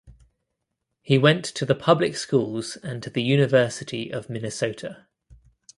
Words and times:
He 1.03 1.19
went 1.19 1.45
to 1.45 1.63
the 1.63 1.75
public 1.75 2.15
schools 2.15 2.75
and 2.77 3.03
to 3.03 3.21
University 3.21 4.11
of 4.11 4.31
Minnesota. 4.31 5.05